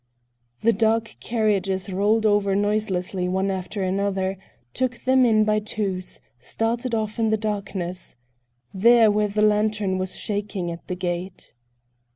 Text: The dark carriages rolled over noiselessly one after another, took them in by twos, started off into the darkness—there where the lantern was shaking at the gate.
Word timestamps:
The 0.63 0.73
dark 0.73 1.15
carriages 1.19 1.93
rolled 1.93 2.25
over 2.25 2.55
noiselessly 2.55 3.29
one 3.29 3.51
after 3.51 3.83
another, 3.83 4.35
took 4.73 4.97
them 5.03 5.27
in 5.27 5.43
by 5.43 5.59
twos, 5.59 6.19
started 6.39 6.95
off 6.95 7.19
into 7.19 7.29
the 7.29 7.37
darkness—there 7.37 9.11
where 9.11 9.27
the 9.27 9.43
lantern 9.43 9.99
was 9.99 10.17
shaking 10.17 10.71
at 10.71 10.87
the 10.87 10.95
gate. 10.95 11.53